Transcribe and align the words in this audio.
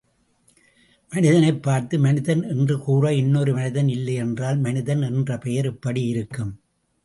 மனிதனைப் 1.11 1.61
பார்த்து 1.63 1.99
மனிதன் 1.99 2.41
என்று 2.49 2.79
கூற 2.79 3.13
இன்னொரு 3.13 3.53
மனிதன் 3.53 3.87
இல்லையென்றால் 3.87 4.59
மனிதன் 4.59 5.01
என்ற 5.01 5.37
பெயர் 5.37 5.73
எப்படியிருக்கும்? 5.73 6.53